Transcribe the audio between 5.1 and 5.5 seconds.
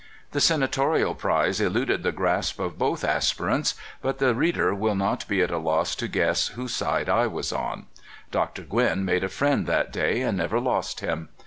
be